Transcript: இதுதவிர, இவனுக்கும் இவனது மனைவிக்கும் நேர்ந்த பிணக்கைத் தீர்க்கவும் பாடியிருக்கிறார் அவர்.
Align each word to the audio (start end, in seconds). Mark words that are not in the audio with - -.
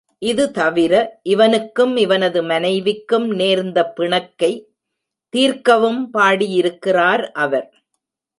இதுதவிர, 0.19 1.19
இவனுக்கும் 1.23 1.97
இவனது 1.97 2.43
மனைவிக்கும் 2.43 3.29
நேர்ந்த 3.29 3.93
பிணக்கைத் 3.97 4.67
தீர்க்கவும் 5.29 6.09
பாடியிருக்கிறார் 6.09 7.31
அவர். 7.31 7.69